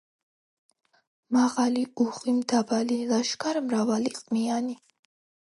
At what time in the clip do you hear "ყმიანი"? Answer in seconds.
4.19-4.77